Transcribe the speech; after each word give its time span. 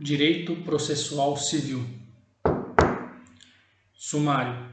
Direito 0.00 0.54
processual 0.62 1.36
civil. 1.36 1.84
Sumário 3.92 4.72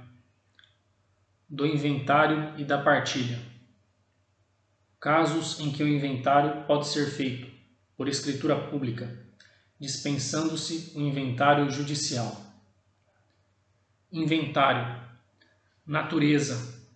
do 1.50 1.66
inventário 1.66 2.53
e 2.59 2.63
da 2.63 2.79
partilha. 2.79 3.42
Casos 5.00 5.59
em 5.59 5.72
que 5.72 5.82
o 5.82 5.88
inventário 5.88 6.67
pode 6.67 6.85
ser 6.85 7.08
feito 7.08 7.51
por 7.98 8.07
escritura 8.07 8.70
pública, 8.70 9.20
dispensando-se 9.80 10.95
o 10.95 11.01
inventário 11.01 11.71
judicial. 11.71 12.39
Inventário. 14.11 15.01
Natureza. 15.87 16.87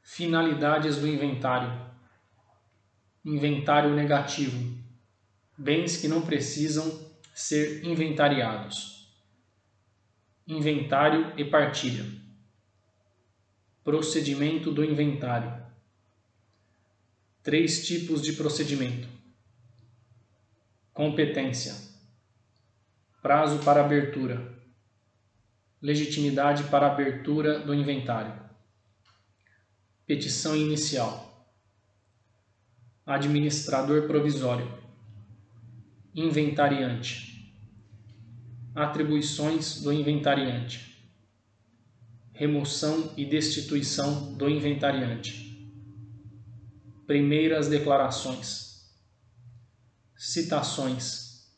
Finalidades 0.00 0.96
do 0.96 1.06
inventário. 1.06 1.90
Inventário 3.22 3.94
negativo. 3.94 4.78
Bens 5.58 5.98
que 5.98 6.08
não 6.08 6.22
precisam 6.22 7.06
ser 7.38 7.84
inventariados. 7.84 9.08
Inventário 10.44 11.32
e 11.38 11.44
partilha. 11.44 12.04
Procedimento 13.84 14.72
do 14.72 14.84
inventário. 14.84 15.64
Três 17.40 17.86
tipos 17.86 18.22
de 18.22 18.32
procedimento: 18.32 19.08
competência, 20.92 21.76
prazo 23.22 23.64
para 23.64 23.84
abertura, 23.84 24.60
legitimidade 25.80 26.64
para 26.64 26.88
abertura 26.88 27.60
do 27.60 27.72
inventário, 27.72 28.36
petição 30.04 30.56
inicial, 30.56 31.48
administrador 33.06 34.08
provisório, 34.08 34.76
inventariante, 36.12 37.27
atribuições 38.78 39.80
do 39.80 39.92
inventariante, 39.92 40.96
remoção 42.32 43.12
e 43.16 43.24
destituição 43.24 44.34
do 44.34 44.48
inventariante, 44.48 45.68
primeiras 47.06 47.68
declarações. 47.68 48.68
Citações, 50.16 51.48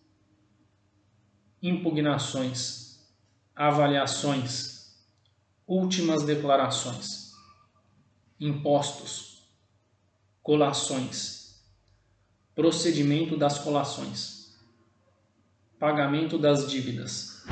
impugnações, 1.63 3.01
avaliações, 3.57 4.99
últimas 5.67 6.25
declarações, 6.25 7.33
impostos, 8.39 9.49
colações, 10.43 11.65
procedimento 12.55 13.35
das 13.37 13.59
colações, 13.59 14.40
pagamento 15.81 16.39
das 16.39 16.71
dívidas, 16.71 17.43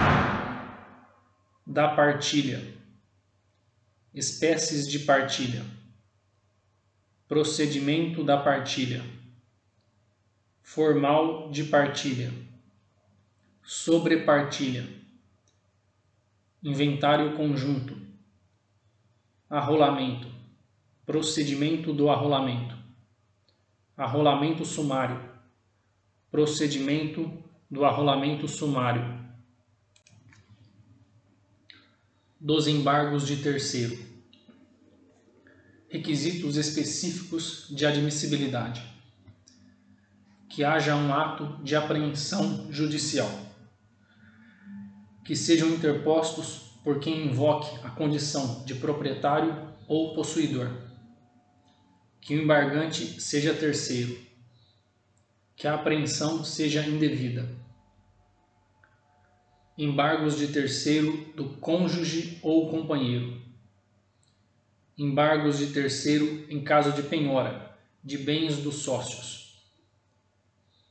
da 1.66 1.88
partilha, 1.88 2.62
espécies 4.12 4.86
de 4.86 4.98
partilha, 4.98 5.64
procedimento 7.26 8.22
da 8.22 8.36
partilha 8.36 9.02
formal 10.60 11.50
de 11.50 11.64
partilha, 11.64 12.30
sobrepartilha, 13.62 14.86
inventário 16.62 17.34
conjunto, 17.34 17.96
arrolamento, 19.48 20.28
procedimento 21.06 21.94
do 21.94 22.10
arrolamento, 22.10 22.76
arrolamento 23.96 24.66
sumário, 24.66 25.18
procedimento 26.30 27.47
do 27.70 27.84
arrolamento 27.84 28.48
sumário, 28.48 29.18
dos 32.40 32.66
embargos 32.66 33.26
de 33.26 33.42
terceiro, 33.42 33.98
requisitos 35.90 36.56
específicos 36.56 37.66
de 37.68 37.84
admissibilidade. 37.84 38.82
Que 40.48 40.64
haja 40.64 40.96
um 40.96 41.12
ato 41.12 41.62
de 41.62 41.76
apreensão 41.76 42.72
judicial, 42.72 43.30
que 45.22 45.36
sejam 45.36 45.68
interpostos 45.68 46.72
por 46.82 47.00
quem 47.00 47.26
invoque 47.26 47.78
a 47.86 47.90
condição 47.90 48.64
de 48.64 48.74
proprietário 48.76 49.74
ou 49.86 50.14
possuidor, 50.14 50.70
que 52.18 52.34
o 52.34 52.42
embargante 52.42 53.20
seja 53.20 53.52
terceiro, 53.52 54.18
que 55.54 55.68
a 55.68 55.74
apreensão 55.74 56.42
seja 56.42 56.86
indevida. 56.86 57.57
Embargos 59.80 60.36
de 60.36 60.48
terceiro 60.48 61.32
do 61.36 61.50
cônjuge 61.50 62.40
ou 62.42 62.68
companheiro. 62.68 63.40
Embargos 64.98 65.56
de 65.56 65.68
terceiro 65.68 66.44
em 66.50 66.64
caso 66.64 66.90
de 66.90 67.04
penhora 67.04 67.78
de 68.02 68.18
bens 68.18 68.56
dos 68.56 68.78
sócios. 68.78 69.62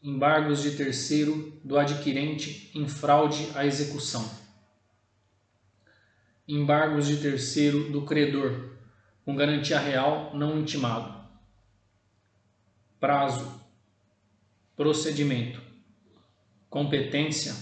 Embargos 0.02 0.62
de 0.62 0.72
terceiro 0.78 1.60
do 1.66 1.78
adquirente 1.78 2.72
em 2.74 2.88
fraude 2.88 3.50
à 3.56 3.66
execução, 3.66 4.30
embargos 6.48 7.08
de 7.08 7.18
terceiro 7.18 7.92
do 7.92 8.04
credor 8.04 8.70
com 9.26 9.36
garantia 9.36 9.80
real 9.80 10.34
não 10.34 10.58
intimado, 10.58 11.28
prazo, 13.02 13.62
procedimento, 14.78 15.62
competência 16.70 17.54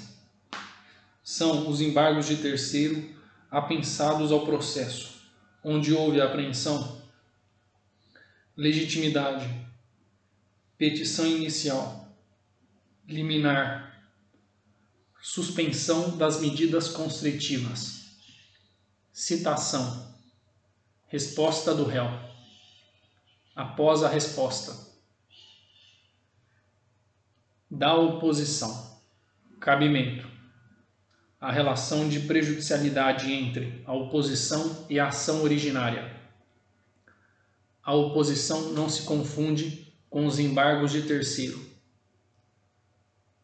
são 1.25 1.67
os 1.67 1.81
embargos 1.81 2.27
de 2.27 2.37
terceiro 2.37 3.17
apensados 3.49 4.31
ao 4.31 4.45
processo, 4.45 5.23
onde 5.63 5.91
houve 5.91 6.21
apreensão, 6.21 7.01
legitimidade, 8.55 9.49
petição 10.77 11.25
inicial 11.25 12.15
liminar, 13.07 14.07
suspensão 15.19 16.15
das 16.15 16.39
medidas 16.39 16.89
constritivas, 16.89 18.15
citação, 19.11 20.15
resposta 21.07 21.73
do 21.73 21.85
réu, 21.85 22.07
após 23.55 24.03
a 24.03 24.09
resposta, 24.09 24.93
da 27.69 27.95
oposição, 27.95 29.01
cabimento, 29.59 30.34
a 31.45 31.51
relação 31.51 32.09
de 32.09 32.21
prejudicialidade 32.21 33.31
entre 33.31 33.83
a 33.85 33.93
oposição 33.93 34.83
e 34.89 34.99
a 34.99 35.09
ação 35.09 35.43
originária. 35.43 36.19
A 37.83 37.93
oposição 37.93 38.71
não 38.71 38.89
se 38.89 39.03
confunde 39.03 39.93
com 40.09 40.25
os 40.25 40.39
embargos 40.39 40.91
de 40.91 41.03
terceiro. 41.03 41.63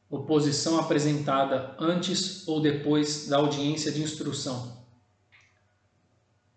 Oposição 0.10 0.80
apresentada 0.80 1.76
antes 1.78 2.48
ou 2.48 2.60
depois 2.60 3.28
da 3.28 3.38
audiência 3.38 3.92
de 3.92 4.02
instrução, 4.02 4.84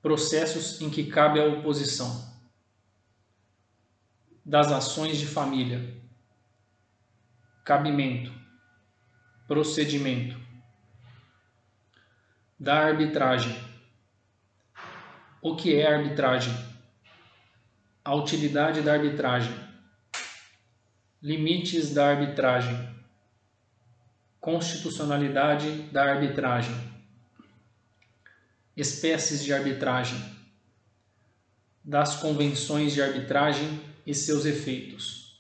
processos 0.01 0.81
em 0.81 0.89
que 0.89 1.05
cabe 1.05 1.41
a 1.41 1.45
oposição, 1.45 2.27
das 4.43 4.73
ações 4.73 5.19
de 5.19 5.27
família, 5.27 5.95
cabimento, 7.63 8.33
procedimento, 9.47 10.43
da 12.65 12.83
arbitragem. 12.83 13.55
O 15.43 15.55
que 15.55 15.79
é 15.79 15.87
arbitragem? 15.87 16.55
A 18.03 18.15
utilidade 18.15 18.81
da 18.81 18.95
arbitragem, 18.95 19.55
limites 21.23 21.93
da 21.93 22.09
arbitragem. 22.09 22.95
Constitucionalidade 24.41 25.83
da 25.93 26.05
arbitragem, 26.05 26.75
espécies 28.75 29.45
de 29.45 29.53
arbitragem, 29.53 30.19
das 31.83 32.17
convenções 32.17 32.93
de 32.93 33.03
arbitragem 33.03 33.81
e 34.07 34.15
seus 34.15 34.45
efeitos, 34.45 35.39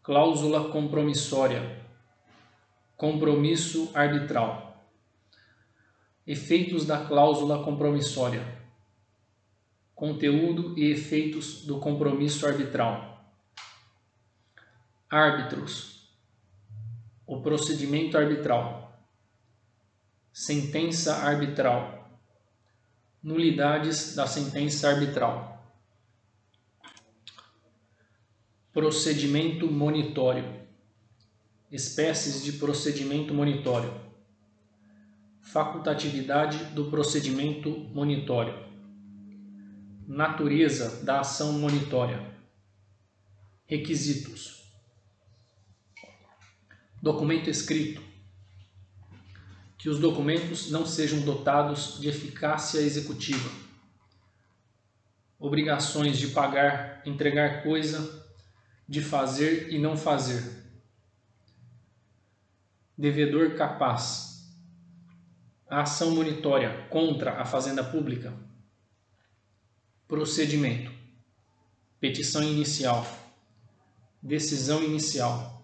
cláusula 0.00 0.70
compromissória, 0.70 1.84
compromisso 2.96 3.90
arbitral, 3.94 4.67
efeitos 6.28 6.84
da 6.84 7.06
cláusula 7.06 7.64
compromissória, 7.64 8.46
conteúdo 9.94 10.78
e 10.78 10.92
efeitos 10.92 11.64
do 11.64 11.80
compromisso 11.80 12.46
arbitral, 12.46 13.34
árbitros. 15.08 15.96
O 17.26 17.40
procedimento 17.40 18.16
arbitral, 18.16 19.02
sentença 20.32 21.14
arbitral, 21.16 22.10
nulidades 23.22 24.14
da 24.14 24.26
sentença 24.26 24.88
arbitral, 24.88 25.74
procedimento 28.72 29.66
monitório, 29.66 30.58
Espécies 31.70 32.42
de 32.42 32.52
procedimento 32.52 33.34
monitório. 33.34 34.07
Facultatividade 35.52 36.62
do 36.74 36.90
procedimento 36.90 37.70
monitório. 37.70 38.54
Natureza 40.06 41.04
da 41.04 41.20
ação 41.20 41.52
monitória. 41.54 42.34
Requisitos: 43.66 44.62
Documento 47.00 47.48
escrito. 47.48 48.02
Que 49.78 49.88
os 49.88 49.98
documentos 49.98 50.70
não 50.70 50.84
sejam 50.84 51.20
dotados 51.20 51.98
de 52.00 52.08
eficácia 52.08 52.80
executiva. 52.80 53.50
Obrigações 55.38 56.18
de 56.18 56.28
pagar, 56.28 57.00
entregar 57.06 57.62
coisa, 57.62 58.26
de 58.88 59.00
fazer 59.00 59.72
e 59.72 59.78
não 59.78 59.96
fazer 59.96 60.58
devedor 62.98 63.54
capaz. 63.54 64.37
A 65.68 65.82
ação 65.82 66.12
monitória 66.12 66.86
contra 66.88 67.40
a 67.40 67.44
fazenda 67.44 67.84
pública. 67.84 68.32
Procedimento. 70.06 70.90
Petição 72.00 72.42
inicial. 72.42 73.06
Decisão 74.22 74.82
inicial. 74.82 75.62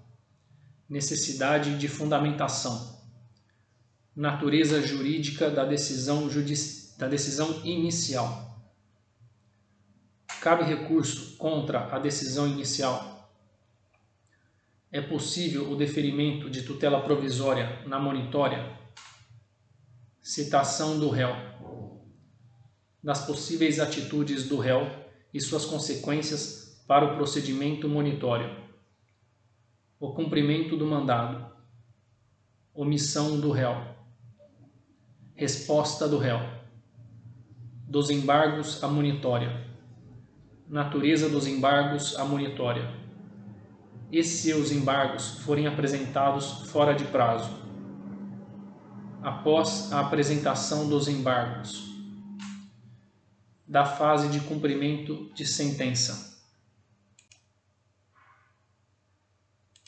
Necessidade 0.88 1.78
de 1.78 1.88
fundamentação. 1.88 3.02
Natureza 4.14 4.82
jurídica 4.82 5.50
da 5.50 5.64
decisão, 5.64 6.28
da 6.98 7.08
decisão 7.08 7.64
inicial. 7.64 8.62
Cabe 10.40 10.64
recurso 10.64 11.36
contra 11.36 11.94
a 11.94 11.98
decisão 11.98 12.46
inicial 12.46 13.14
é 14.94 15.00
possível 15.00 15.72
o 15.72 15.74
deferimento 15.74 16.48
de 16.48 16.62
tutela 16.62 17.02
provisória 17.02 17.80
na 17.84 17.98
monitória? 17.98 18.78
Citação 20.26 20.98
do 20.98 21.10
réu. 21.10 21.36
Das 23.02 23.26
possíveis 23.26 23.78
atitudes 23.78 24.48
do 24.48 24.58
réu 24.58 24.90
e 25.34 25.38
suas 25.38 25.66
consequências 25.66 26.82
para 26.88 27.04
o 27.04 27.14
procedimento 27.14 27.86
monitório. 27.90 28.48
O 30.00 30.14
cumprimento 30.14 30.78
do 30.78 30.86
mandado. 30.86 31.52
Omissão 32.72 33.38
do 33.38 33.50
réu. 33.50 33.76
Resposta 35.34 36.08
do 36.08 36.16
réu. 36.16 36.40
Dos 37.86 38.08
embargos 38.08 38.82
à 38.82 38.88
monitória. 38.88 39.70
Natureza 40.66 41.28
dos 41.28 41.46
embargos 41.46 42.16
à 42.16 42.24
monitória 42.24 43.04
e 44.10 44.22
se 44.22 44.54
os 44.54 44.72
embargos 44.72 45.40
forem 45.40 45.66
apresentados 45.66 46.70
fora 46.70 46.94
de 46.94 47.04
prazo. 47.04 47.63
Após 49.24 49.90
a 49.90 50.00
apresentação 50.00 50.86
dos 50.86 51.08
embargos, 51.08 51.94
da 53.66 53.86
fase 53.86 54.28
de 54.28 54.40
cumprimento 54.40 55.30
de 55.34 55.46
sentença. 55.46 56.33